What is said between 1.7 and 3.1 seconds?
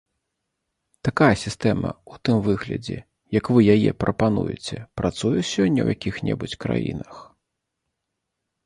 ў тым выглядзе,